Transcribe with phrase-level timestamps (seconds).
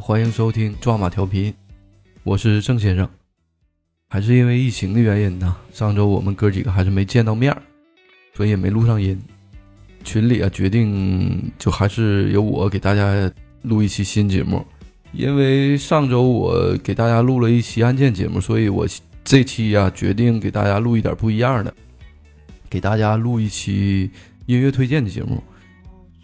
[0.00, 1.52] 欢迎收听抓马调频，
[2.22, 3.08] 我是郑先生。
[4.08, 7.60] 还是因为疫情的原因呢，上周我们哥几个还是没见到面儿，
[8.34, 9.20] 所以也没录上音。
[10.04, 13.30] 群里啊决定就还是由我给大家
[13.62, 14.64] 录一期新节目，
[15.12, 18.86] 因为上周我给大家录了一期案件节目，所以我
[19.24, 21.74] 这期呀决定给大家录一点不一样的，
[22.70, 24.10] 给大家录一期
[24.46, 25.42] 音乐推荐的节目。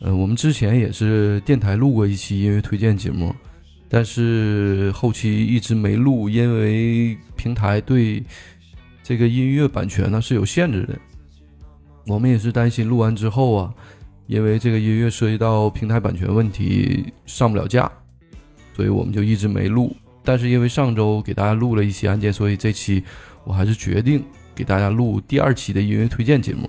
[0.00, 3.34] 呃，我们之前也是电台录过一期音乐推荐节目，
[3.94, 8.20] 但是后期一直没录，因为平台对
[9.04, 10.98] 这个音乐版权呢是有限制的。
[12.08, 13.72] 我们也是担心录完之后啊，
[14.26, 17.88] 因为这个音乐涉及到平台版权问题上不了架，
[18.74, 19.94] 所以我们就一直没录。
[20.24, 23.00] 但是因为上周给大家录了一期案件，所以这期
[23.44, 24.24] 我还是决定
[24.56, 26.68] 给大家录第二期的音乐推荐节目。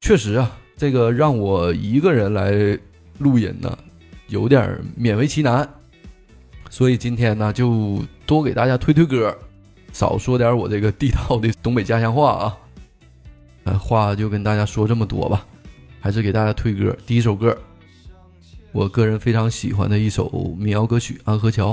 [0.00, 2.78] 确实啊，这个让我一个人来
[3.18, 3.76] 录音呢，
[4.28, 5.68] 有点勉为其难。
[6.70, 9.36] 所以今天呢，就多给大家推推歌，
[9.92, 12.56] 少说点我这个地道的东北家乡话啊。
[13.64, 15.44] 呃，话就跟大家说这么多吧，
[16.00, 16.96] 还是给大家推歌。
[17.04, 17.54] 第一首歌，
[18.72, 21.72] 我个人非常喜欢的一首民谣歌曲《安河桥》。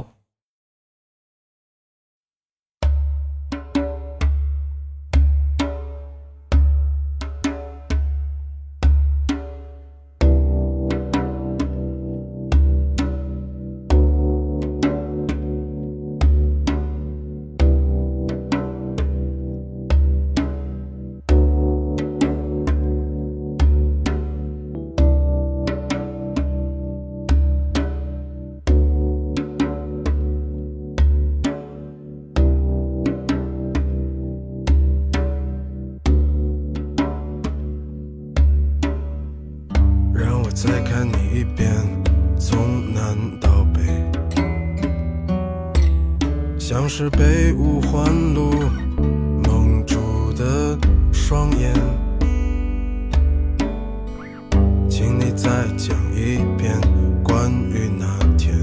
[55.48, 56.78] 再讲一遍
[57.24, 58.06] 关于那
[58.38, 58.54] 天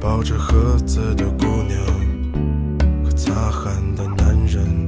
[0.00, 1.76] 抱着盒子的姑娘
[3.02, 4.86] 和擦汗的男人。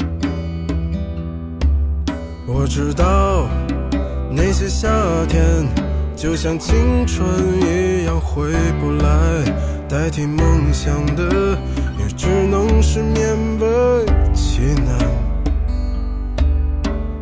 [2.47, 3.49] 我知道
[4.31, 4.89] 那些夏
[5.29, 5.67] 天
[6.15, 7.29] 就像青春
[7.61, 9.45] 一样回不来，
[9.89, 11.59] 代替梦想的
[11.99, 14.97] 也只能是勉为其难。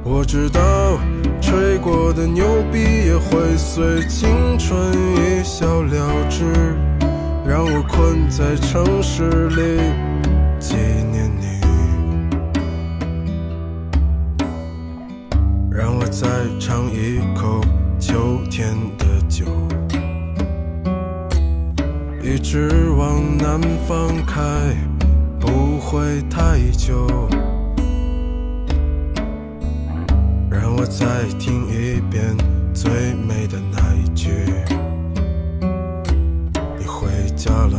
[0.04, 0.98] 我知道
[1.46, 6.44] 吹过的牛逼也会随青春一笑了之，
[7.46, 9.80] 让我困在城市里
[10.58, 11.60] 纪念你。
[15.70, 16.26] 让我再
[16.58, 17.60] 尝一口
[18.00, 19.44] 秋天的酒，
[22.24, 24.42] 一直往南方开，
[25.38, 27.06] 不会太久。
[30.88, 32.36] 再听一遍
[32.72, 34.30] 最美的那一句：
[36.78, 37.78] 你回家了，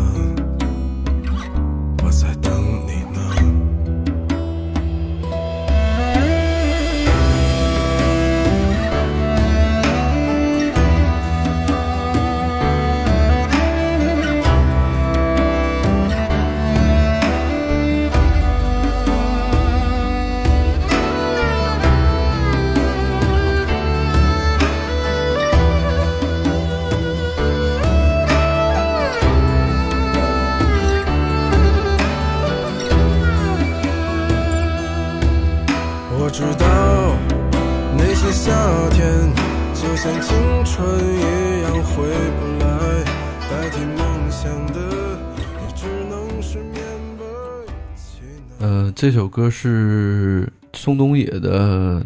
[40.78, 42.06] 春一样回
[42.38, 43.04] 不来，
[43.50, 45.18] 代替梦想的
[45.60, 46.78] 也只能是勉
[47.18, 47.66] 为
[47.96, 48.22] 其
[48.60, 48.70] 难。
[48.70, 52.06] 呃，这首歌是宋冬野的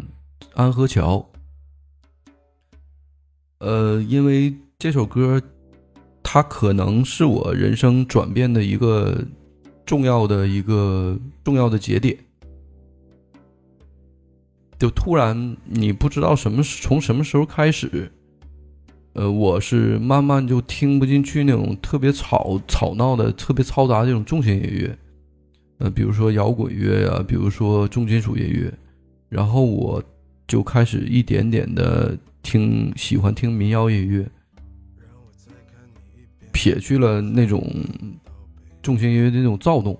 [0.54, 1.18] 安河桥》。
[3.58, 5.38] 呃，因为这首歌，
[6.22, 9.22] 它可能是我人生转变的一个
[9.84, 12.16] 重要的一个重要的节点。
[14.78, 18.10] 就突然你不知道什么从什么时候开始，
[19.14, 24.98] 呃，我是慢慢就听不进去那种特别吵吵闹的、特别嘈杂这种重型音乐，
[25.78, 28.72] 呃，比如说摇滚乐呀、比如说重金属音乐，
[29.28, 30.02] 然后我
[30.48, 34.26] 就开始一点点的听，喜欢听民谣音乐。
[36.52, 37.66] 撇去了那种
[38.82, 39.98] 重型音乐的那种躁动，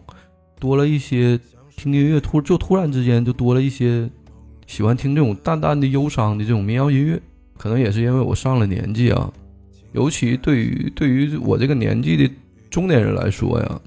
[0.60, 1.38] 多了一些
[1.76, 4.08] 听音乐突就突然之间就多了一些
[4.66, 7.20] 喜欢听这种淡淡的忧伤的这种民谣音乐。
[7.62, 9.32] 可能也是因为我上了年纪啊，
[9.92, 12.28] 尤其对于对于我这个年纪的
[12.68, 13.80] 中年人来说呀，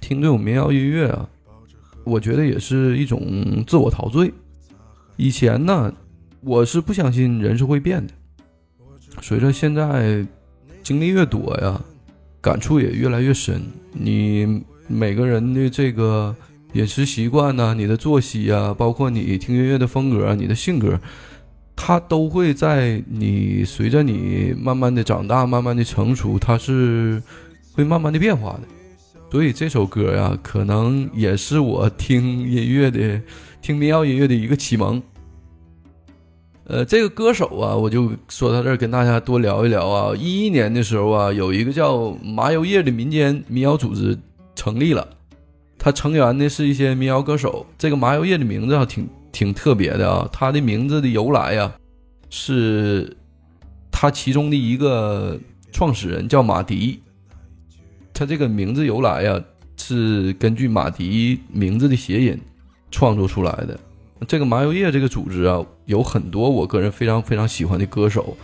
[0.00, 1.28] 听这种民谣音乐啊，
[2.02, 4.32] 我觉得也是一种自我陶醉。
[5.16, 5.94] 以前呢，
[6.40, 8.12] 我是不相信人是会变的。
[9.20, 10.26] 随着现在
[10.82, 11.80] 经历越多呀，
[12.40, 13.62] 感触也越来越深。
[13.92, 16.34] 你每个人的这个
[16.72, 20.98] 饮食习惯呐，你的作息呀，包括你听音乐的风格、你的性格。
[21.84, 27.20] 它都会在你随着你慢慢的长大，慢慢的成熟，它是
[27.72, 28.60] 会慢慢的变化的。
[29.32, 33.20] 所以这首歌呀，可能也是我听音乐的、
[33.60, 35.02] 听民谣音乐的一个启蒙。
[36.66, 40.14] 呃，这个歌手啊，我就说到这儿，跟大家多聊一聊啊。
[40.16, 44.16] 一一年的时候啊，有一个叫麻油叶的民间民谣组织
[44.54, 45.04] 成立了，
[45.76, 47.66] 它成员呢是一些民谣歌手。
[47.76, 49.04] 这个麻油叶的名字啊，挺。
[49.32, 51.72] 挺特别的啊，他的名字的由来呀，
[52.30, 53.16] 是
[53.90, 55.40] 他其中的一个
[55.72, 57.00] 创始人叫马迪，
[58.12, 59.42] 他这个名字由来呀，
[59.76, 62.38] 是根据马迪名字的谐音
[62.90, 63.80] 创作出来的。
[64.28, 68.36] 这个麻油叶这个组织啊，有很多我个人非常非常喜欢的歌手，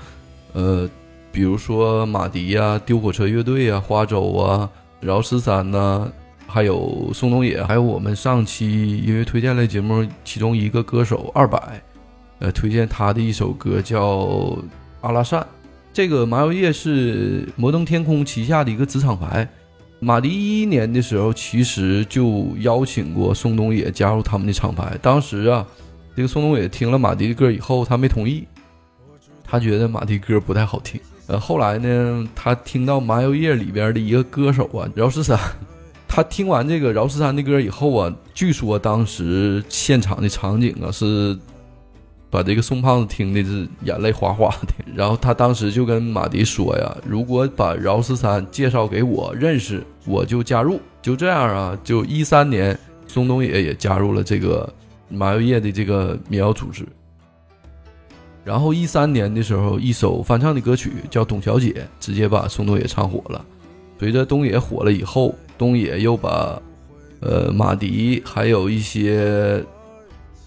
[0.54, 0.88] 呃，
[1.30, 4.68] 比如说马迪呀、丢火车乐队啊、花粥啊、
[5.00, 6.10] 饶十三呐。
[6.50, 11.60] 还有宋冬野，还有我们上期因为推荐类节目其中一个歌手二百，
[12.38, 14.16] 呃，推荐他的一首歌叫
[15.02, 15.42] 《阿拉善》。
[15.92, 19.46] 这个麻油叶是摩登天空旗下的一个子厂牌。
[20.00, 24.96] 马迪一一年的时候，其实就邀请过宋冬野加入他们的厂牌。
[25.02, 25.66] 当时啊，
[26.16, 28.46] 这个宋冬野听了马迪的歌以后，他没同意，
[29.44, 30.98] 他觉得马迪歌不太好听。
[31.26, 35.38] 呃，后来呢，他听到麻油叶里边的一个歌手啊，饶十三。
[36.08, 41.38] 他听完这个饶十三的歌以后啊，据说当时现场的场景啊是
[42.30, 44.74] 把这个宋胖子听的是眼泪哗哗的。
[44.94, 52.76] 然后他当时就跟马迪说呀：“如果把饶十三介绍给我认识，我就加入。”就这样啊， 就一三年，
[53.06, 54.68] 宋冬野也加入了这个
[55.08, 56.84] 麻油叶的这个民谣组织。
[58.44, 61.70] 然后一三年的时候，一首翻唱的歌曲叫《董小姐》，
[62.00, 63.44] 直接把宋冬野唱火了。
[63.98, 65.34] 随着东野火了以后。
[65.58, 66.62] 东野又把，
[67.18, 69.60] 呃，马迪还有一些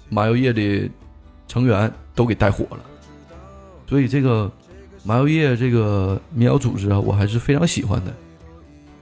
[0.08, 0.90] 麻油叶的
[1.50, 2.80] 成员都给带火了，
[3.86, 4.50] 所以这个
[5.04, 8.14] 麻油叶这个民谣组织啊，我还是非常喜欢的。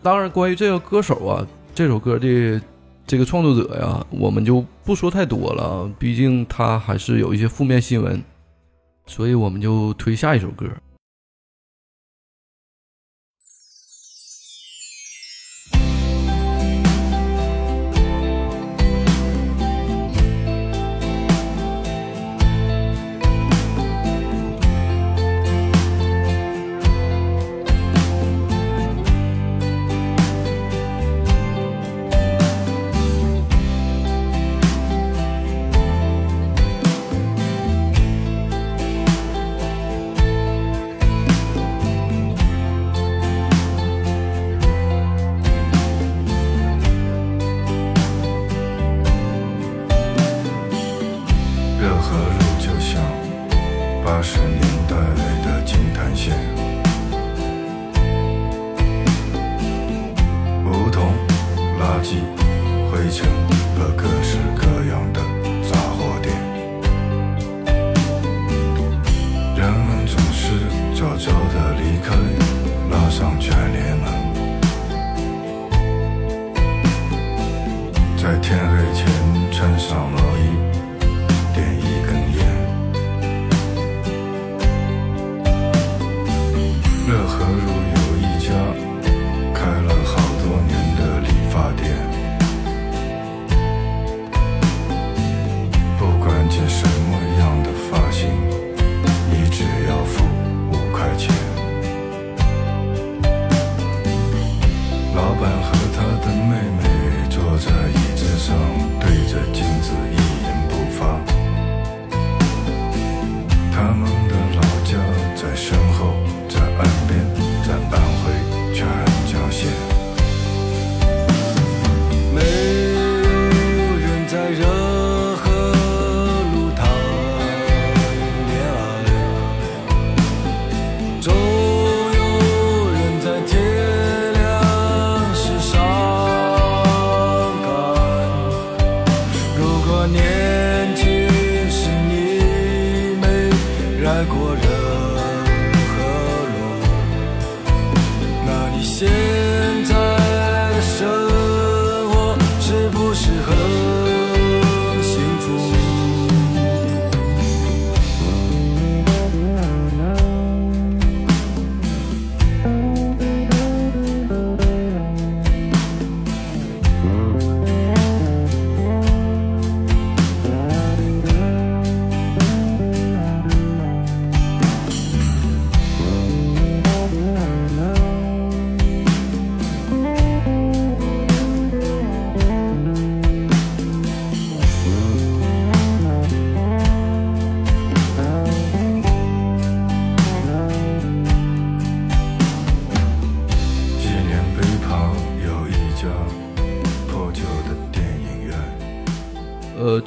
[0.02, 2.60] 当然，关于这个歌手啊，这首歌的
[3.06, 8.20] 这个创作者呀，我们就不说太多了，毕竟他还是有一些负面新闻，
[9.06, 10.66] 所以我们就推下一首歌。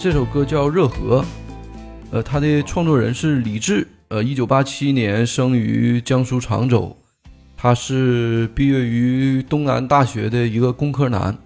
[0.02, 1.20] 这首歌叫《热河》，
[2.10, 6.96] 呃，他的创作人是李志，呃，一九八七年生于江苏常州，
[7.56, 11.38] 他是毕业于东南大学的一个工科男，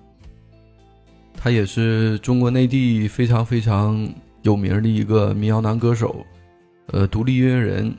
[1.37, 4.09] 他也是中国内地非常非常
[4.41, 6.25] 有名的一个民谣男歌手，
[6.93, 7.95] 呃，独立音乐人。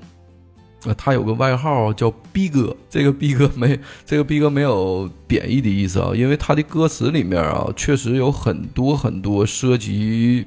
[0.96, 10.46] 他有个外号叫逼哥，这个逼哥没这个逼哥没有贬义的意思啊，因为他的歌词里面啊，确实有很多很多涉及，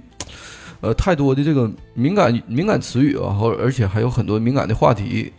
[0.80, 5.32] 呃，太多的这个敏感敏感词语啊，和而且还有很多敏感的话题。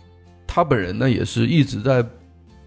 [0.45, 2.05] 他本人呢，也是一直在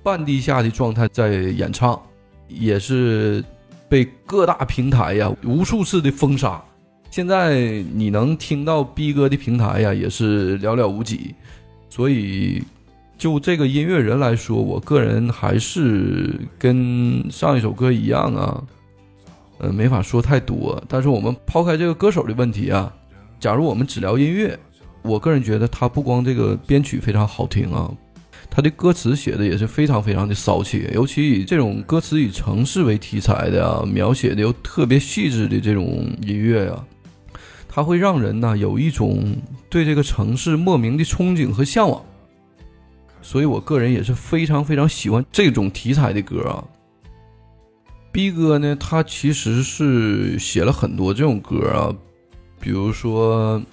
[0.03, 2.01] 半地下的状态在演唱，
[2.49, 3.45] 也是
[3.89, 6.63] 被各大平台呀无数次的封杀。
[7.11, 7.61] 现在
[7.95, 11.35] 你能听到逼哥的平台呀，也是寥寥无几。
[11.95, 12.61] 所以，
[13.17, 18.65] 就这个音乐人来说，我个人还是跟上一首歌一样啊，
[19.59, 20.83] 呃，没法说太多。
[20.89, 22.93] 但是我们抛开这个歌手的问题啊，
[23.39, 24.59] 假如我们只聊音乐，
[25.03, 27.89] 我个人觉得他不光这个编曲非常好听啊，
[28.51, 36.85] 他的歌词写的也是非常非常的骚气，尤其以这种歌词以城市为题材的啊，描写的又特别细致的这种音乐啊。
[37.75, 39.37] 它会让人呢有一种
[39.69, 42.01] 对这个城市莫名的憧憬和向往，
[43.21, 46.63] 所以我个人也是非常非常喜欢这种题材的歌啊。
[48.13, 51.91] B 哥呢，他其实是写了很多这种歌啊，
[52.61, 53.59] 比如说《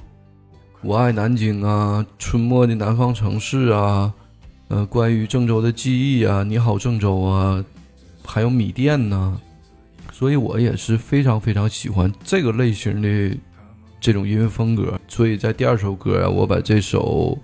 [0.81, 4.11] 我爱南京》啊，《春末的南方城市》啊，
[4.69, 7.63] 呃，关于郑州的记忆啊，《你好郑州》啊，
[8.25, 9.39] 还有米店呢，
[10.11, 13.37] 所以我也是非常非常喜欢这个类型的。
[14.01, 17.37] 这种音乐风格，所以在第二首歌啊，我把这首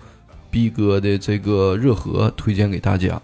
[0.49, 3.21] B 哥的这个《热河》推荐给大家。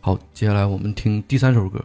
[0.00, 1.82] 好，接下来我们听第三首歌。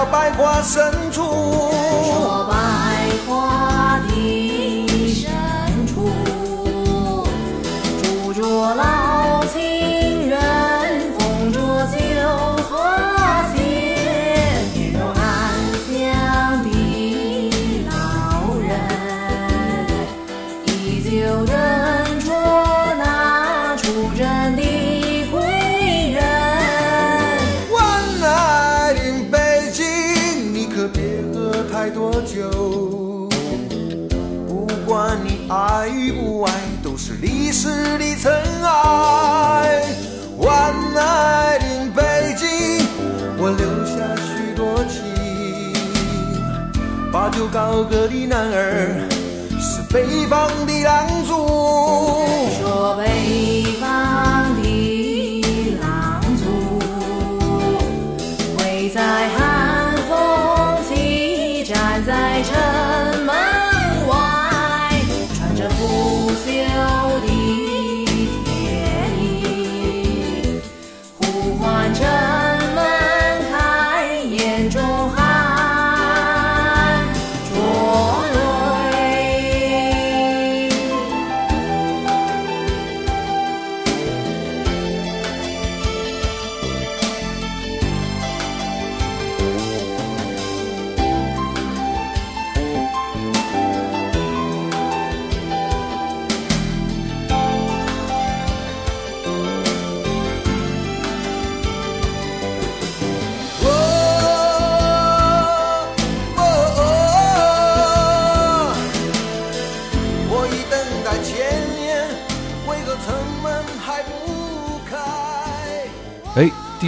[0.00, 1.89] 到百花深处
[47.52, 49.08] 高歌的男儿
[49.60, 52.24] 是北方的狼族，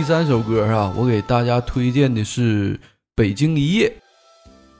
[0.02, 2.74] 第三首歌啊，我给大家推荐的是
[3.14, 3.88] 《北京一夜》。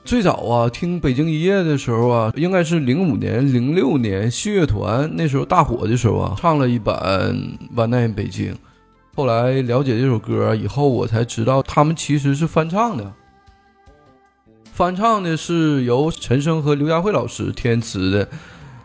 [0.05, 6.99] 最早啊，听《北京一夜》的时候啊，应该是零五年、零六年，信乐团那时候大火的时候啊，唱了一版
[7.77, 8.53] 《One Night 北京》。
[9.15, 13.13] 后来了解这首歌以后，我才知道他们其实是翻唱的。
[14.73, 18.29] 翻唱的是由陈升和刘佳慧老师填词的，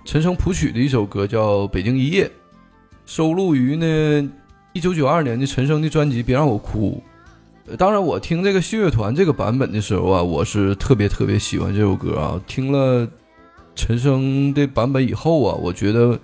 [0.06, 2.26] 陈升谱曲的一首歌叫《北京一夜》，
[3.08, 4.32] 收录于呢
[4.78, 7.02] 一九九二年的陈升的专辑《别让我哭》。
[7.78, 12.40] 当然，我听这个信乐团这个版本的时候啊，我是特别特别喜欢这首歌啊。
[12.46, 13.08] 听了
[13.76, 16.20] 陈升的版本以后啊，我觉得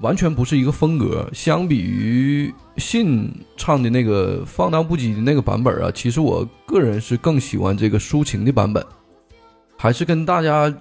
[0.00, 1.30] 完全不是一个风格。
[1.32, 8.84] 相比于信唱的那个放荡不羁的那个版本啊，其实我个人是更喜欢这个抒情的版本。
[9.76, 10.74] 还是跟大家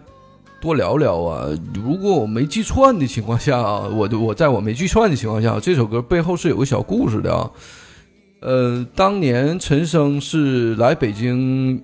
[0.65, 1.47] 多聊聊啊。
[1.75, 7.51] 如果我没记串的情况下啊，我我在我没记串的情况下，这首歌背后是有个小故事的啊。
[8.39, 11.79] 呃，当年陈升是来北京，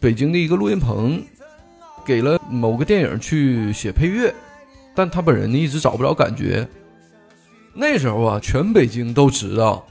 [0.00, 1.22] 北京的一个录音棚，
[2.04, 4.34] 给了某个电影去写配乐，
[4.96, 6.66] 但他本人呢一直找不着感觉。
[7.72, 9.86] 那时候啊，全北京都知道，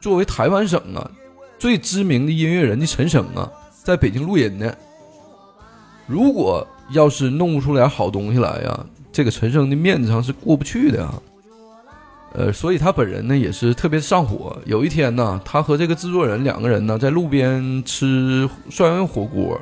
[0.00, 1.10] 作为台湾省啊
[1.58, 3.50] 最知名的音乐人的陈升啊，
[3.82, 4.72] 在北京录音呢。
[6.06, 11.22] 如果要是弄不出点好东西来呀，这个陈升的面子上是过不去的啊。
[12.32, 14.56] 呃，所以他本人呢也是特别上火。
[14.64, 19.60] 有一天呢，他和这个制作人两个人呢在路边吃涮羊肉火锅。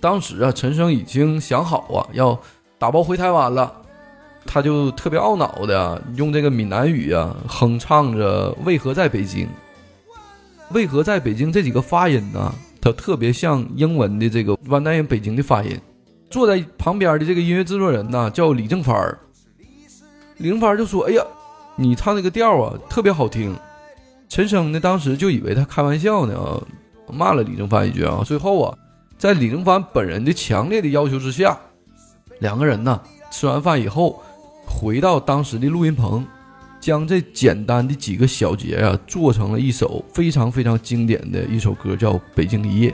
[0.00, 2.36] 当时啊，陈升已经想好啊要
[2.78, 3.72] 打包回台湾了，
[4.44, 9.48] 他就特别懊恼的用这个闽南语啊哼唱着“为何在北京”。
[10.70, 12.52] 为何在北京这几个发音呢？
[12.80, 15.78] 它特别像英文的这个“湾南人北京”的发音。
[16.32, 19.18] 坐在旁边的这个音乐制作人呢叫李正帆儿，
[20.38, 21.22] 李正帆儿就说：“哎呀。”
[21.74, 23.56] 你唱那个调啊，特别好听。
[24.28, 26.62] 陈升呢，当时就以为他开玩笑呢，
[27.10, 28.22] 骂了李正帆一句啊。
[28.26, 28.76] 最后啊，
[29.16, 31.58] 在李正帆本人的强烈的要求之下，
[32.40, 34.22] 两个人呢吃完饭以后，
[34.66, 36.26] 回到当时的录音棚，
[36.78, 42.90] 将这简单的几个小节啊，做成了一首非常非常经典的一首歌，叫《北京一夜》。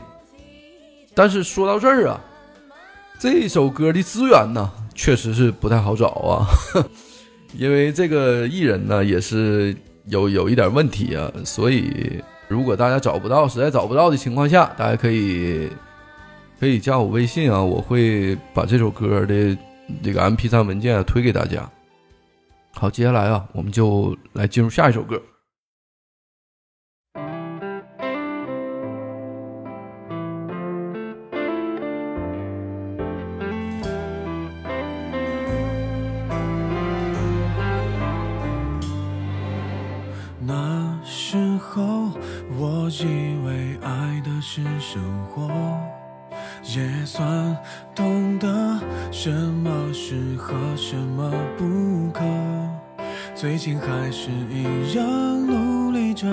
[1.14, 2.20] 但是说到这儿啊，
[3.18, 6.46] 这首歌的资源呢，确实是不太好找啊。
[7.58, 9.76] 因为这个艺人呢也是
[10.06, 15.68] 有有一点问题啊，所以如果大家找不到，实在找不到的情况下，大家可以
[16.60, 19.56] 可以加我微信啊，我会把这首歌的
[20.00, 21.68] 这个 MP3 文件推给大家。
[22.74, 25.20] 好，接下来啊，我们就来进入下一首歌。
[53.58, 56.26] 心还是一样努力着，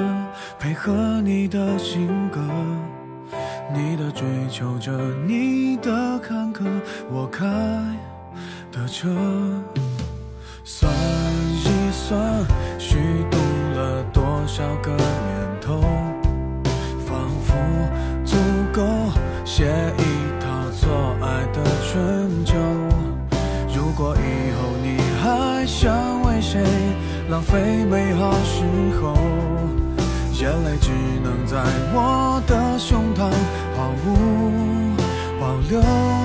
[0.60, 2.40] 配合你的性格，
[3.74, 4.92] 你的追求者，
[5.28, 6.64] 你的坎坷，
[7.12, 7.44] 我开
[8.72, 9.10] 的车。
[10.64, 12.46] 算一算，
[12.78, 12.98] 虚
[13.32, 13.38] 度
[27.48, 28.64] 非美好时
[29.00, 29.14] 候，
[30.34, 30.90] 眼泪只
[31.24, 33.30] 能在我的胸膛
[33.78, 34.96] 毫无
[35.40, 36.25] 保留。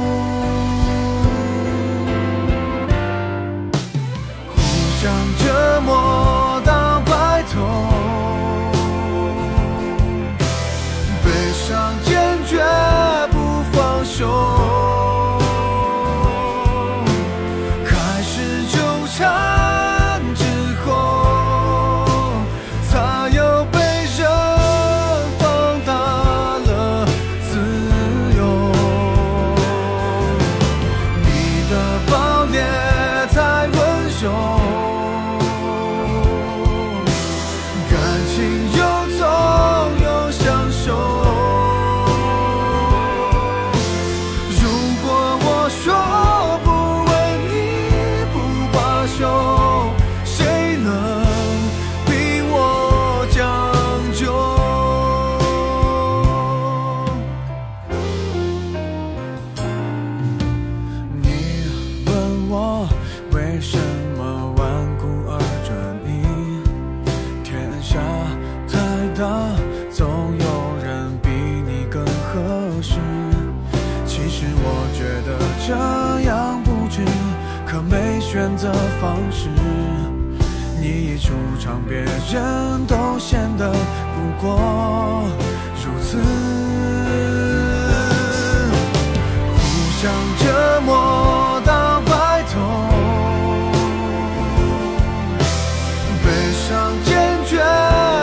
[96.71, 97.59] 悲伤坚决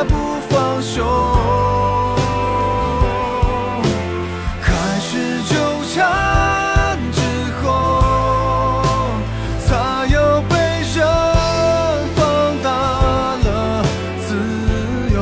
[0.07, 1.03] 不放手。
[4.62, 5.53] 开始纠
[5.93, 7.19] 缠之
[7.62, 8.81] 后，
[9.65, 10.55] 才有被
[10.95, 11.05] 人
[12.15, 12.23] 放
[12.63, 12.69] 大
[13.36, 13.83] 了
[14.25, 14.29] 自
[15.13, 15.17] 由。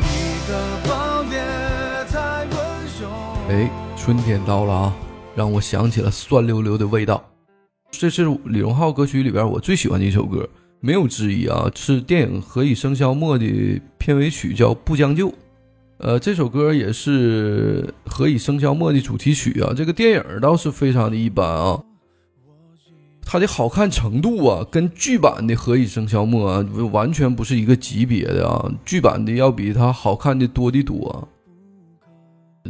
[0.00, 0.08] 你
[0.48, 0.50] 的
[0.88, 0.88] 暴
[1.24, 1.36] 烈
[2.10, 2.56] 太温
[2.98, 3.04] 柔。
[3.50, 3.52] 哎，
[3.98, 4.92] 春天到了啊，
[5.34, 7.22] 让我想起了酸溜溜的味道。
[7.98, 15.28] 这是李荣浩歌曲里边我最喜欢的一首歌，没有之一啊，是电影《何以笙箫默》的片尾曲，叫《不将就》。
[15.98, 19.74] 呃，这首歌也是《何以笙箫默》的主题曲啊。
[19.76, 21.82] 这个电影倒是非常的一般啊，
[23.20, 28.72] 它的好看程度啊，跟剧版的《何以笙箫默》啊，完全不是一个级别的啊。
[28.84, 31.28] 剧版的要比它好看的多得多。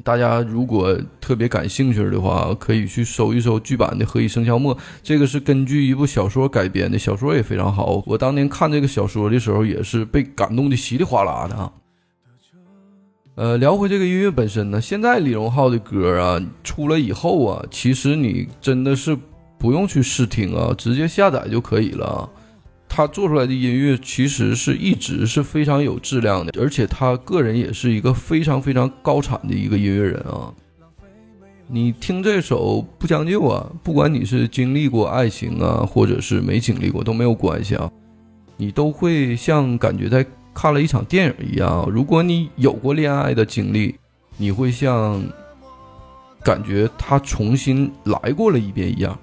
[0.04, 8.02] 大家如果特别感兴趣的话，可以去搜一搜剧版的《何以笙箫默》，这个是根据一部小说改编的，小说也非常好。
[8.06, 11.72] 我当年看这个小说的时候，也是被感动的稀里哗啦的啊。
[13.34, 19.16] 呃，聊回这个音乐本身呢，现在李荣浩的歌啊出了以后啊，其实你真的是
[19.58, 22.28] 不用去试听啊，直接下载就可以了。
[22.88, 30.52] 他做出来的音乐其实是一直是非常有质量的，而且他个人也是一个非常非常高产的一个音乐人啊。
[31.70, 37.90] 你听这首《不将就》啊，不管你是经历过爱情啊，或者是没经历过都没有关系啊，
[38.56, 40.24] 你都会像感觉在
[40.54, 41.86] 看了一场电影一样。
[41.90, 43.94] 如果你有过恋爱的经历，
[44.38, 45.22] 你会像
[46.42, 49.16] 感觉他重新来过了一遍一样。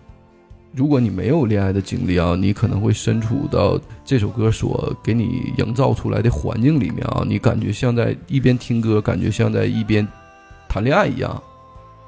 [0.75, 10.05] 如果你没有恋爱的经历啊，你可能会身处到这首歌所给你营造出来的环境里面啊，你感觉像在一边听歌，感觉像在一边
[10.67, 11.41] 谈恋爱一样。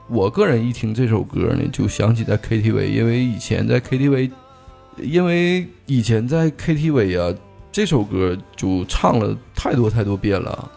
[0.10, 4.32] 我个人一听这首歌呢，就想起在 KTV，因为以前在 KTV，
[4.98, 7.34] 因为以前在 KTV 啊，
[7.72, 10.72] 这首歌就唱了太多太多遍了。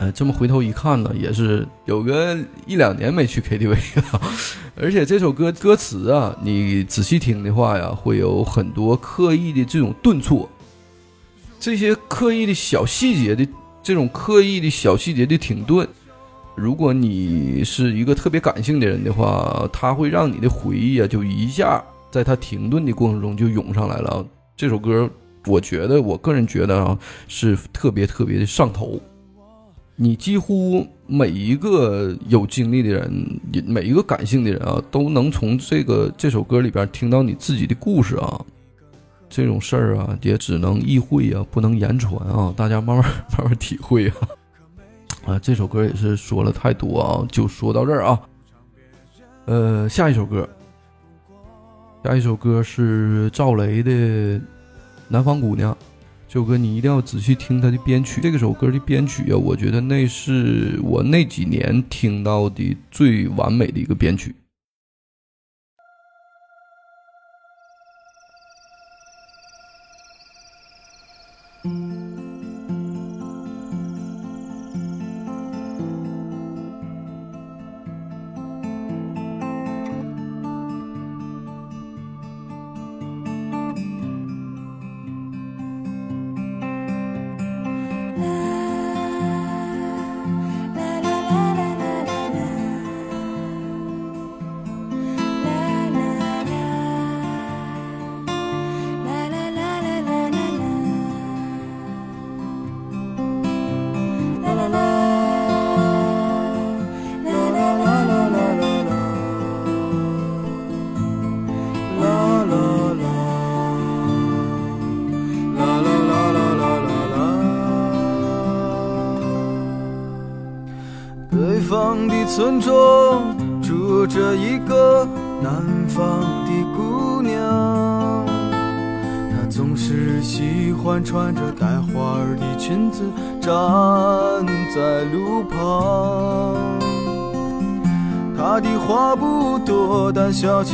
[0.00, 2.34] 呃，这么回头一看呢，也是有个
[2.66, 4.20] 一两年没去 KTV 了。
[4.74, 10.48] 而且这首歌歌词啊，你仔细听的话呀，会有很多刻意的这种顿挫，
[11.60, 13.46] 这些刻意的小细节的
[13.82, 15.86] 这种刻意的小细节的停顿。
[16.56, 24.26] 如果你是一个特别感性的人的话，它会让你的回忆啊，就一下在它停顿的过程中就涌上来了。
[24.56, 25.10] 这首歌，
[25.44, 28.98] 我觉得我个人觉得啊，是特别特别的上头。
[30.02, 38.40] 你几乎每一个有经历的人，每一个感性的人啊，都能从这个这首歌里边听到你自己的故事啊。
[39.28, 42.50] 这种事儿啊，也只能意会啊，不能言传啊。
[42.56, 43.04] 大家慢慢
[43.36, 44.14] 慢慢体会啊。
[45.26, 48.18] 啊，这首歌也是说了太多啊，就说到这儿啊。
[49.44, 50.48] 呃，下一首歌，
[52.02, 53.90] 下一首歌是赵雷的
[55.08, 55.74] 《南方姑娘》。
[56.32, 58.20] 这首歌你一定要仔细听它的编曲。
[58.20, 64.32] 这个首歌的编曲啊，我觉得那是我那几年听到的最完美的一个编曲。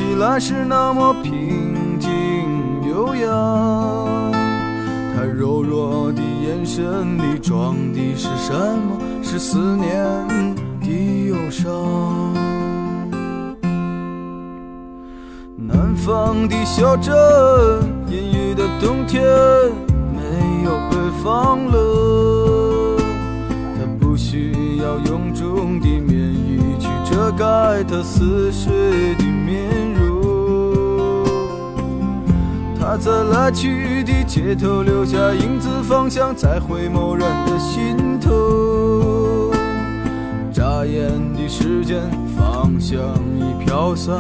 [0.07, 2.11] 起来是那么平静
[2.89, 4.33] 悠扬。
[5.15, 8.97] 她柔弱的眼神里装的是什么？
[9.21, 9.91] 是思念
[10.81, 11.67] 的忧伤。
[15.57, 17.13] 南方的小镇，
[18.09, 19.21] 阴雨的冬天，
[20.15, 22.97] 没有北方冷。
[23.75, 28.73] 他不需要臃肿的棉衣去遮盖他似水
[29.19, 29.86] 的面
[32.87, 32.97] 容。
[32.97, 39.51] 它在来去的街头留下影子，方向在回眸人的心头。
[40.53, 42.01] 眨眼的时间，
[42.37, 42.99] 方向
[43.37, 44.17] 已飘散，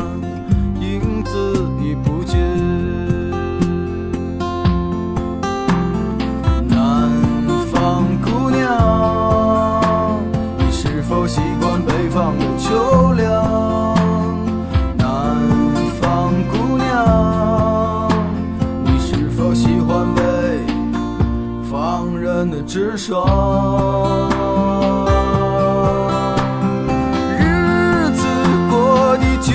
[0.81, 2.37] 影子已不见。
[6.69, 7.09] 南
[7.73, 10.21] 方姑娘，
[10.59, 13.96] 你是否习惯北方的秋凉？
[22.47, 23.27] 人的直爽？
[27.39, 28.25] 日子
[28.71, 29.53] 过得就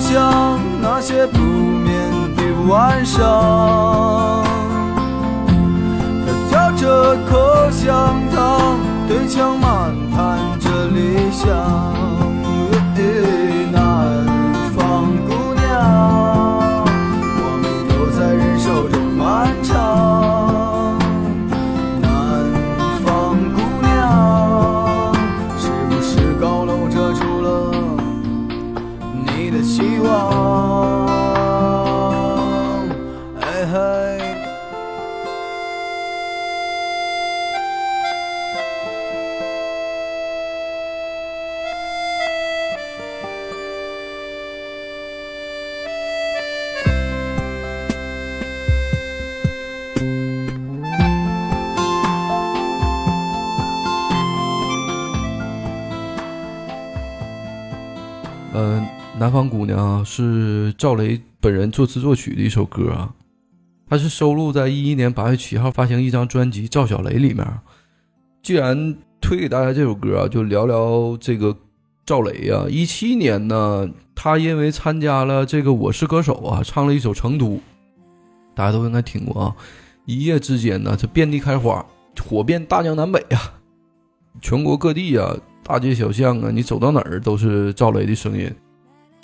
[0.00, 4.44] 像那些不眠的晚上。
[6.26, 11.95] 他嚼着口香糖，对墙漫谈着理想。
[60.06, 63.12] 是赵雷本人作词作曲的一首歌啊，
[63.90, 67.44] 它是收录在一一年八月七号发行一张专辑《赵小雷》里面。
[68.42, 71.54] 既然推给大家这首歌啊，就聊聊这个
[72.06, 72.66] 赵雷啊。
[72.70, 77.46] 一七年呢，他因为参加了这个《我是歌手》啊，唱了一首《成都》，
[78.54, 79.56] 大家都应该听过啊。
[80.04, 81.84] 一夜之间呢，这遍地开花，
[82.24, 83.52] 火遍大江南北啊，
[84.40, 88.48] 全国各地啊，大街小巷啊，你走到哪儿都是赵雷的声音。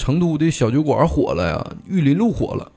[0.03, 2.73] 成都的小酒馆火了呀，玉林路火了，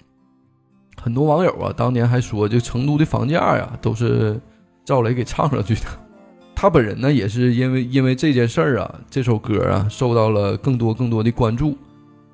[1.01, 4.39] 很多网友啊，当年还说这成都的房价呀，都是
[4.85, 5.81] 赵雷给唱上去的。
[6.53, 11.75] 他本人呢，也是因为因为这件事儿啊，这首歌啊，受到了更多更多的关注。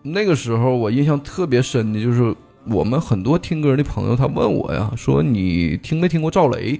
[0.03, 2.35] 那个时候我印象特别深的就是，
[2.67, 6.77] 我们很多听歌的朋友，他问我呀，说你听没听过赵雷？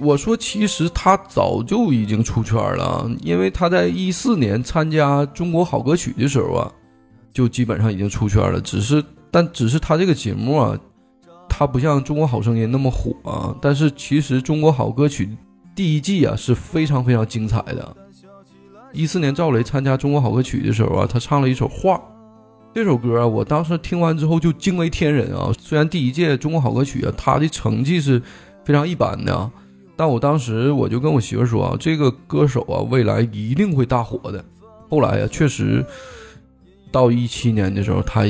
[0.00, 6.72] 我说其实他早就已经出圈了，因为他在一四年参加《中国好歌曲》的时候啊，
[7.36, 8.58] 就基本上已经出圈了。
[8.58, 10.74] 只是但只是他这个节目啊，
[11.50, 13.54] 他不像《中国好声音》那么火啊。
[13.60, 15.26] 但是其实《中国好歌曲》
[15.74, 17.94] 第一季啊是非常非常精彩的。
[18.94, 21.96] 一四年赵雷参加《中国好歌曲》的时候啊，他唱了一首《画》。
[22.72, 25.50] 这首歌啊，我当时听完之后就惊为天人啊！
[25.58, 28.20] 虽然第一届中国好歌曲啊，他的成绩是
[28.64, 29.50] 非常一般的啊，
[29.96, 34.44] 但我当时我就跟我媳妇说啊，这个歌手啊，未来一定会大火的。
[34.90, 35.82] 后来啊、确实
[36.90, 38.24] 到一七年的时候，他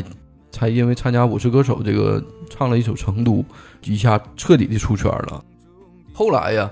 [0.50, 3.34] 才因为参加《我是歌手》这个唱了一首《成都》，
[3.84, 5.44] 一下彻底的出圈了。
[6.12, 6.70] 后来呀，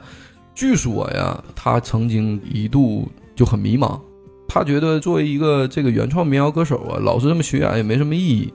[0.55, 4.01] 据说呀，他曾经一度就很迷茫，
[4.49, 8.53] 他觉得作为一个这个原创民谣歌手啊，老是这么巡演也没什么意义。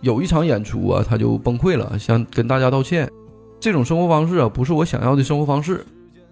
[0.00, 3.08] 有一场演出啊，他就崩溃了，想跟大家道歉。
[3.60, 5.84] 这种生活方式啊，不是我想要的生活方式。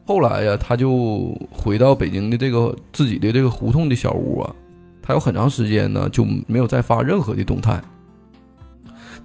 [0.05, 4.55] 后来呀，他就回到北京的这个自己的这个胡同的小屋啊，
[5.07, 7.81] 他有很长时间呢就没有再发任何的动态。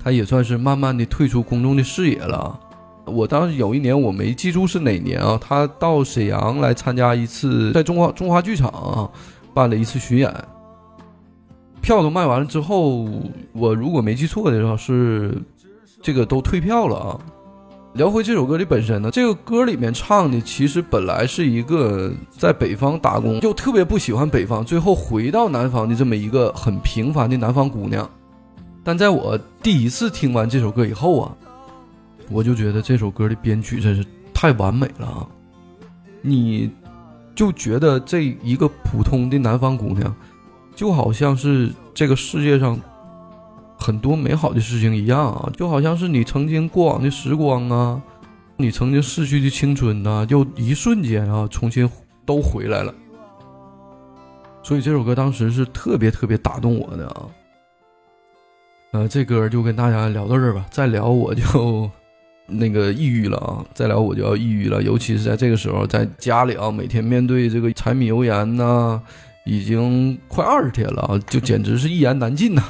[0.03, 2.59] 他也算是慢慢的退出公众的视野了。
[3.05, 9.09] 我当时有一年我没记住是哪年啊，他到沈阳来参加一次，在中华中华剧场、啊、
[9.55, 10.31] 办了一次巡演，
[11.81, 13.07] 票都卖完了之后，
[13.53, 15.35] 我如果没记错的话是
[16.01, 17.19] 这个都退票了啊。
[17.93, 28.09] 聊回这首歌的本身呢，这个歌里面唱的其实本来是一个在北方打工，就特别不喜欢北方，最后回到南方的这么一个很平凡的南方姑娘。
[28.81, 31.35] 但在我第一次听完这首歌以后啊，
[32.29, 35.27] 我就觉得这首歌的编曲真是太完美了啊！
[36.21, 36.71] 你
[37.35, 40.15] 就觉得这一个普通的南方姑娘，
[40.75, 42.79] 就好像是这个世界上
[43.81, 47.99] 很多美好的事情一样啊，就好像是你曾经过往的时光啊，
[48.55, 51.89] 你曾经逝去的青春呐、就一瞬间啊，重新
[52.23, 52.93] 都回来了。
[54.61, 57.25] 所以这首歌当时是特别特别打动我的啊。
[58.91, 61.89] 呃，这歌就跟大家聊到这儿吧，再聊我就
[62.45, 69.01] 那个抑郁了啊，再聊我就要抑郁了，尤其是在这个时候，在家里啊，每天面对这个柴米油盐呐、
[69.43, 72.63] 已经快二十天了啊，就简直是一言难尽呐。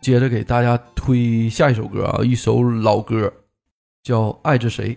[0.00, 3.32] 接着给大家推下一首歌啊，一首老歌，
[4.02, 4.94] 叫《爱着谁》。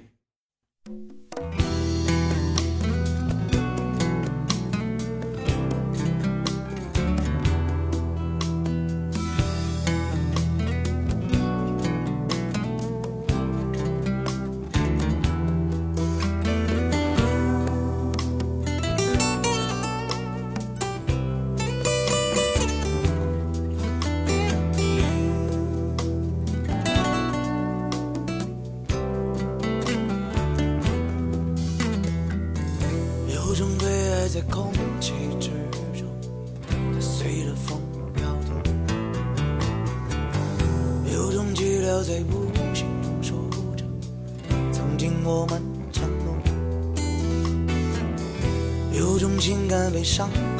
[50.04, 50.53] 悲伤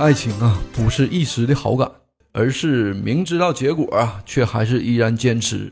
[0.00, 1.86] 爱情啊，不是一时的好感，
[2.32, 5.70] 而是明知道结果啊，却还是依然坚持。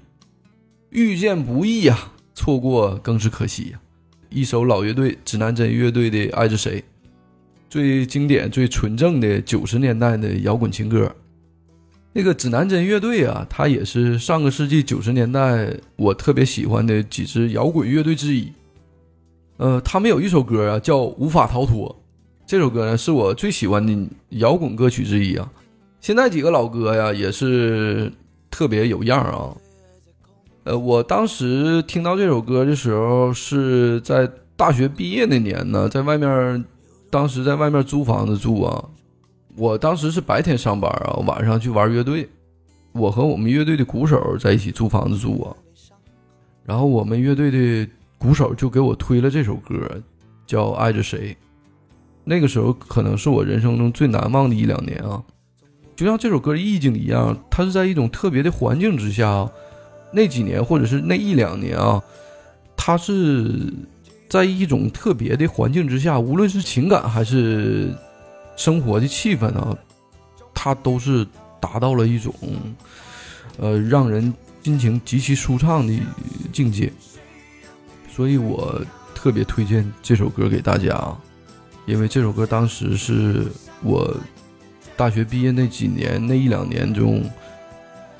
[0.91, 3.81] 遇见不易呀、错过更是可惜呀、
[4.29, 6.79] 一首老乐队指南针乐队的《爱着谁》，
[7.71, 11.11] 最经典、最纯正的九十年代的摇滚情歌。
[12.13, 18.53] 那个指南针乐队啊，它也是上个世纪九十年代我特别喜欢的几支摇滚乐队之一。
[19.57, 21.89] 呃，他们有一首歌啊，叫《无法逃脱》。
[22.49, 25.53] 这首歌呢，是我最喜欢的摇滚歌曲之一啊。
[26.01, 28.11] 现在几个老歌呀，也是
[28.51, 29.55] 特别有样啊。
[30.65, 34.27] 呃，我当时听到这首歌的时候，是在
[34.57, 36.65] 大学毕业那年呢，在外面，
[37.11, 38.83] 当时在外面租房子住啊。
[39.55, 42.27] 我当时是白天上班啊，晚上去玩乐队。
[42.93, 45.53] 我和我们乐队的鼓手在一起租房子住啊。
[46.65, 47.87] 然后我们乐队的
[48.17, 50.01] 鼓手就给我推了这首歌，
[50.47, 51.37] 叫《爱着谁》。
[52.29, 55.23] 那个时候可能是我人生中最难忘的一两年啊，
[55.97, 59.51] 就像这首歌的意境一样，它是在一种特别的环境之下，
[60.13, 62.03] 那几年或者是那一两年啊，
[62.77, 63.73] 它是
[64.29, 67.95] 在一种特别的环境之下，无论是情感还是
[68.57, 69.75] 生活的气氛啊，
[70.53, 71.27] 它都是
[71.59, 72.35] 达到了一种
[73.57, 75.99] 呃让人心情极其舒畅的
[76.53, 76.93] 境界，
[78.11, 78.79] 所以我
[79.15, 81.19] 特别推荐这首歌给大家啊，
[81.89, 83.47] 因为这首歌当时是
[83.83, 84.15] 我
[84.95, 87.25] 大学毕业那几年那一两年中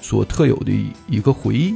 [0.01, 0.73] 所特有的
[1.07, 1.75] 一个回忆。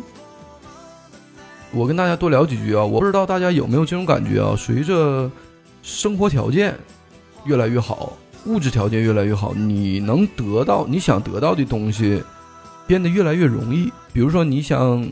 [1.70, 4.56] 我跟大家多聊几句啊，我不知道大家有没有这种感觉啊？
[4.56, 5.30] 随着
[5.82, 6.74] 生活条件
[7.44, 8.16] 越来越好，
[8.46, 12.22] 物质条件越来越好，你能得到你想得到的东西
[12.86, 13.92] 变得越来越容易。
[14.14, 15.06] 比如说，你想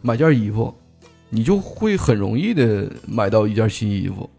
[0.00, 0.72] 买件衣服，
[1.28, 4.30] 你就会很容易的买到一件新衣服。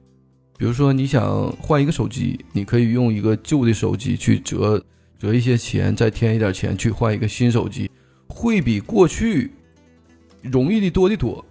[0.60, 4.84] 比如说，你想换一个手机，你可以用一个旧的手机去折
[5.18, 7.90] 折一些钱，再添一点钱去换一个新手机，
[8.28, 9.52] 会比过去。
[10.42, 11.46] 容易的多的多，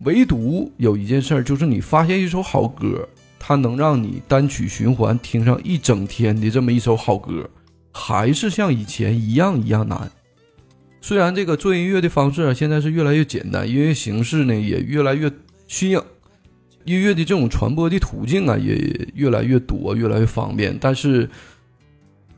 [0.00, 3.08] 唯独有一件事儿，就是你发现一首好歌，
[3.38, 7.48] 它能让你单曲循环听上一整天的这么一首好歌，
[7.90, 10.10] 还是像以前一样一样难。
[11.00, 15.32] 虽然这个做音乐的方式啊，现在是越来越简单，音乐形式呢也越来越
[15.66, 16.02] 新颖，
[16.84, 18.74] 音乐的这种传播的途径啊也
[19.14, 20.76] 越来越多，越来越方便。
[20.80, 21.28] 但是，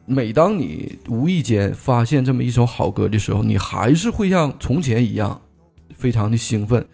[0.07, 5.41] 每当你无意间发现这么一首好歌的时候，你还是会像从前一样。
[5.95, 6.85] 非常的兴奋，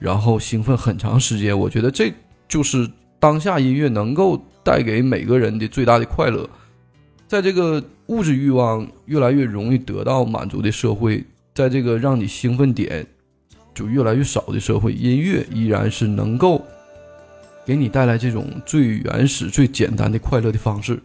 [0.00, 1.56] 然后兴奋很长时间。
[1.56, 2.12] 我觉得这
[2.48, 2.90] 就是
[3.20, 6.48] 当下音乐能够带给每个人的最大的快乐。
[7.28, 11.22] 在这个物质欲望越来越容易得到满足的社会，
[11.54, 13.06] 在这个让你兴奋点
[13.72, 16.64] 就越来越少的社会，音乐依然是能够
[17.66, 20.98] 给你带来这种最原始、最简单的快乐的方式。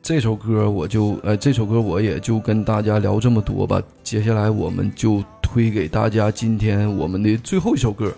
[0.00, 3.82] 这首歌我就呃，这首歌我也就跟大家聊这么多吧。
[4.02, 5.24] 接下来我们就。
[5.54, 8.12] 推给大家今天我们的最后一首歌，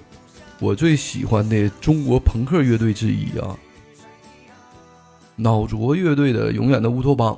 [0.59, 3.55] 我最喜欢的中国朋克乐队之一啊，
[5.35, 7.35] 脑浊乐队的《永远的乌托邦》。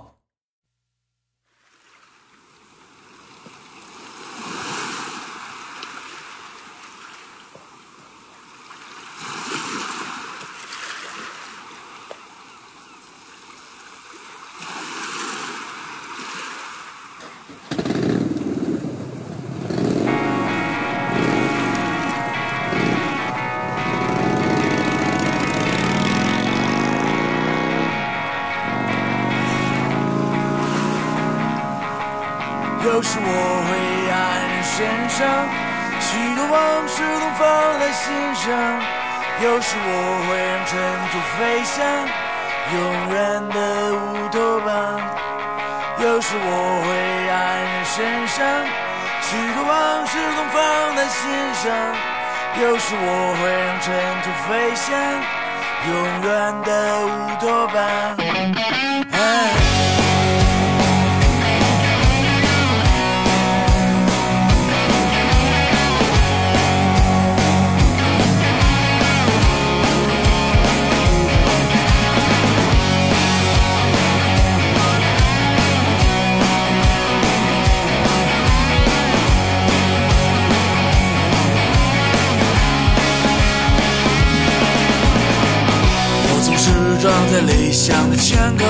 [87.68, 88.64] 理想的枪口，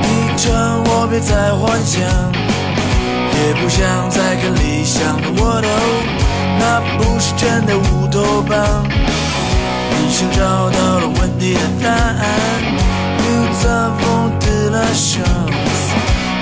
[0.00, 0.08] 你
[0.38, 5.68] 劝我别再幻想，也不想再看理想的沃土，
[6.58, 8.88] 那不是真的乌托邦。
[8.88, 10.40] 你想找
[10.70, 12.24] 到了问题的答案
[13.20, 14.32] ，New Solutions。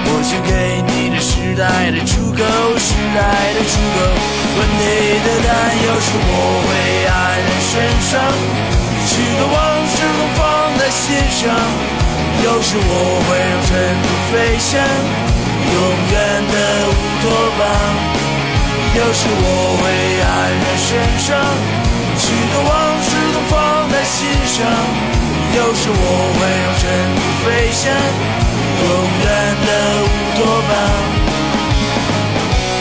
[0.07, 2.39] 我想给你的时代的出口，
[2.79, 3.99] 时代的出口。
[4.61, 6.71] 问题的答案，有时我会
[7.11, 7.11] 黯
[7.43, 8.13] 然神伤。
[9.07, 10.43] 许多往事都放
[10.79, 11.43] 在心上，
[12.43, 12.93] 有时我
[13.27, 15.77] 会让尘土飞翔，永
[16.11, 16.15] 远
[16.49, 16.55] 的
[16.89, 16.91] 乌
[17.23, 17.25] 托
[17.59, 17.63] 邦。
[18.97, 19.45] 有时我
[19.81, 19.83] 会
[20.23, 20.25] 黯
[20.63, 20.89] 然神
[21.19, 21.35] 伤，
[22.17, 23.55] 许多往事都放
[23.91, 24.63] 在心上，
[25.57, 26.03] 有时我
[26.39, 26.83] 会让尘
[27.15, 27.83] 土飞翔，
[28.81, 28.85] 永
[29.21, 29.27] 远
[29.67, 29.69] 的
[30.01, 30.73] 乌托邦。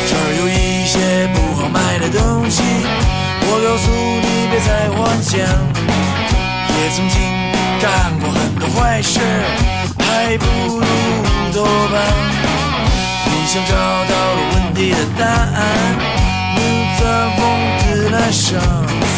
[0.08, 0.94] 这儿有一些
[1.34, 2.62] 不好卖的东西，
[3.42, 3.86] 我告诉
[4.22, 5.34] 你别再幻想。
[6.84, 7.22] 也曾经
[7.80, 9.18] 干过很多坏事，
[10.00, 10.84] 还不如乌
[11.54, 11.96] 托邦。
[13.26, 15.64] 你想找到了问题的答案
[16.58, 17.40] ，Nous avons
[17.80, 19.16] de la chance。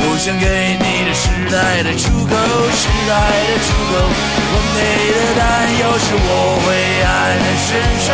[0.00, 2.34] 我想给你的时代的出口，
[2.74, 3.14] 时代
[3.46, 3.94] 的出口。
[4.50, 4.76] 完美
[5.14, 6.26] 的答案，有时我
[6.66, 6.66] 会
[7.06, 7.06] 黯
[7.38, 8.10] 然神伤，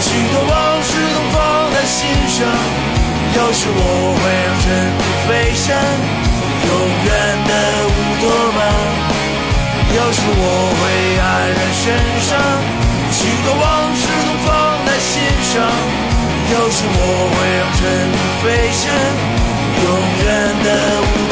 [0.00, 1.36] 许多往事都放
[1.74, 2.48] 在心上，
[3.36, 5.68] 有时我会让尘土飞翔。
[6.70, 6.72] 永
[7.04, 7.08] 远
[7.48, 7.52] 的
[7.86, 8.22] 乌托
[8.56, 8.58] 邦，
[9.96, 10.44] 有时我
[10.78, 10.80] 会
[11.18, 11.82] 黯然神
[12.28, 12.30] 伤，
[13.10, 13.64] 许多往
[13.94, 14.48] 事都放
[14.86, 15.12] 在心
[15.50, 15.52] 上，
[16.52, 16.98] 有时我
[17.34, 17.80] 会让尘
[18.12, 18.82] 土飞翔。
[19.82, 19.84] 永
[20.24, 20.26] 远
[20.64, 20.68] 的
[21.00, 21.29] 乌。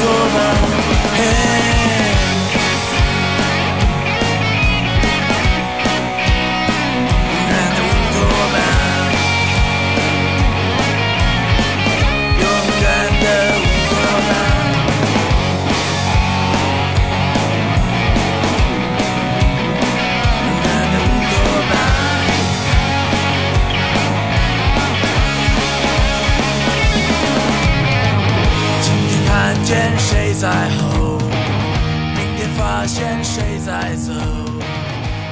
[30.41, 34.12] 在吼，明天发现谁在走，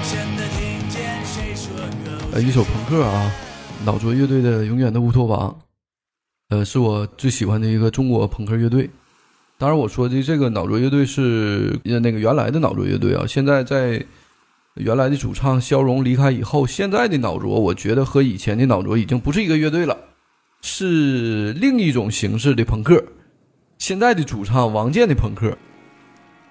[0.02, 1.70] 现在听见谁说。
[2.32, 3.30] 呃，一首朋克啊，
[3.84, 5.56] 脑浊乐队的《永远的乌托邦》，
[6.56, 8.90] 呃，是我最喜欢的一个中国朋克乐队。
[9.58, 14.04] 当然，我说的这个脑浊乐队是那个原来的脑浊乐队啊，现在在
[14.74, 19.96] 原来的主唱肖荣离开以后，现在的脑浊，我觉得和以前的脑浊已经不是一个乐队了，
[20.62, 23.04] 是另一种形式的朋克。
[23.78, 25.56] 现在的主唱王健的朋克，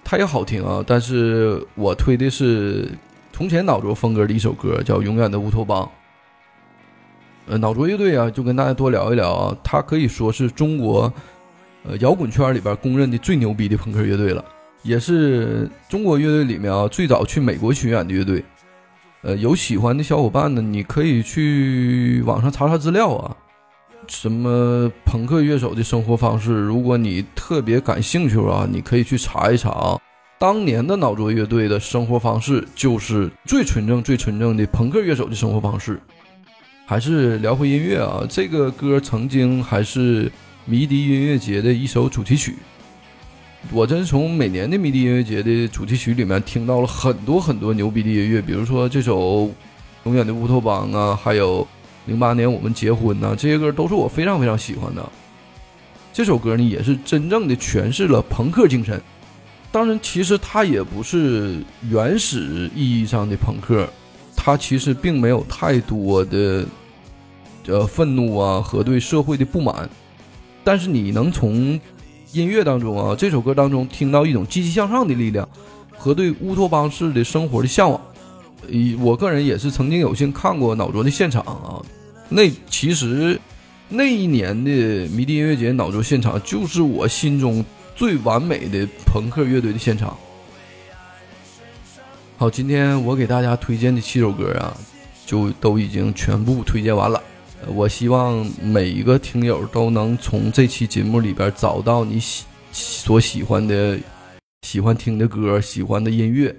[0.03, 2.87] 他也好听啊，但是我推的是
[3.33, 5.83] 从前脑浊风格的一首歌，叫《永远的乌托邦》。
[7.47, 11.11] 呃，脑浊乐队啊，就跟大家多聊一聊啊，他可以说是中国
[11.83, 14.43] 呃摇滚圈里边公认的最牛逼的朋克乐队了，
[14.83, 18.43] 也是中国乐队里面啊最早去美国巡演的乐队。
[19.21, 23.35] 呃，有喜欢的小伙伴呢，你可以去网上查查资料啊，
[24.07, 29.99] 什么朋克乐手的生活方式，如果你特别感兴趣啊，你可以去查一查啊。
[30.37, 35.99] 当年的脑浊乐队的生活方式就是最纯正、最纯正的朋克乐手的生活方式。
[36.85, 40.31] 还是聊回音乐啊，这个歌曾经还是
[40.65, 42.55] 迷笛音乐节的一首主题曲。
[43.71, 49.45] 我真从每年的迷笛音乐节的主题曲里面听到了很多很多牛逼的音乐，比如说这首
[50.03, 51.67] 《永远的乌托邦》啊，还有
[52.05, 55.03] 零八年我们结婚呐、这些歌都是我非常非常喜欢的。
[56.13, 59.01] 这首歌呢，也是真正的诠释了朋克精神。
[59.71, 63.89] 当然，其实它也不是原始意义上的朋克，
[64.35, 66.65] 它其实并没有太多的
[67.67, 69.89] 呃愤怒啊和对社会的不满，
[70.63, 71.79] 但是你能从
[72.31, 75.47] 音乐当中啊这首歌当中听到一种积极向上的力量
[75.97, 77.99] 和对乌托邦式的生活的向往。
[78.69, 81.81] 以我个人也是曾经有幸看过脑浊的现场啊，
[82.29, 83.39] 那其实
[83.89, 84.71] 那一年的
[85.09, 87.63] 迷笛音乐节脑浊现场就是我心中
[87.95, 90.17] 最完美的朋克乐队的现场。
[92.37, 94.75] 好，今天我给大家推荐的七首歌啊，
[95.25, 97.21] 就都已经全部推荐完了。
[97.67, 103.97] 我希望每一个听友都能从这期节目里边找到你喜所喜欢的、
[104.63, 106.53] 喜欢听的歌、喜欢的音乐。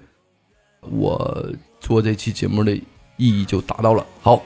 [0.81, 1.47] 我
[1.87, 2.82] 做这期节目的意
[3.16, 4.05] 义就达到了。
[4.20, 4.43] 好，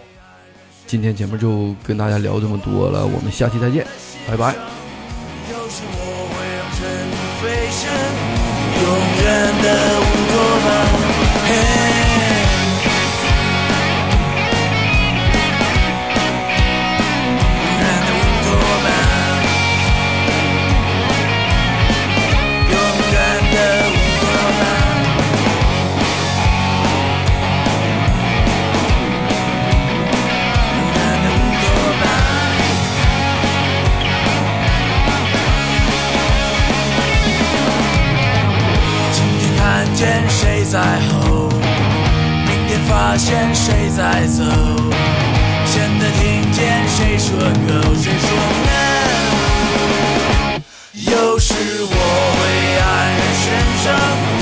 [0.86, 3.86] 今天节目就跟大家聊这么多了，我们下期再见，
[4.28, 4.54] 拜拜。
[8.82, 10.19] 永远的
[40.70, 41.48] 在吼？
[42.46, 44.44] 明天发现谁在走？
[45.66, 47.92] 现在听见谁说 go？
[47.96, 48.30] 谁说
[48.68, 48.70] no？
[50.94, 51.94] 又是我
[52.36, 52.40] 会
[52.78, 52.80] 黯
[53.18, 53.44] 然神
[53.82, 54.39] 伤。